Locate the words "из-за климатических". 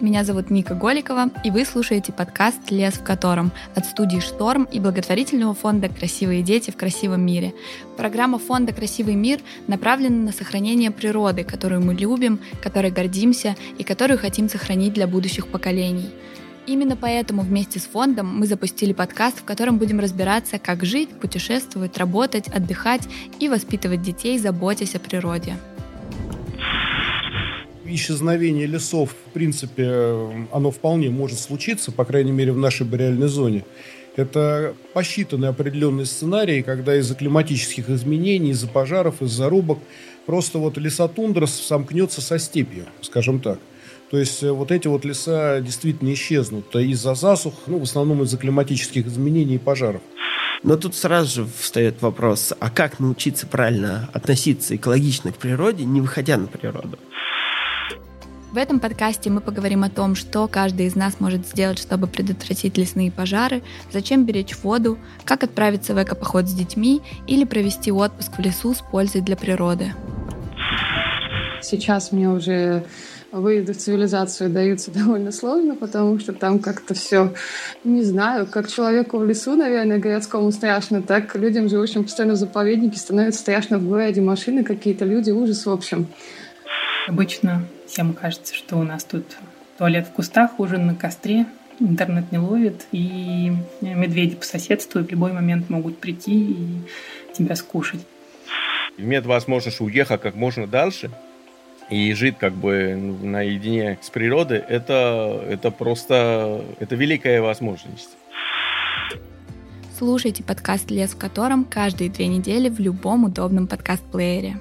36.96-37.88, 48.22-49.06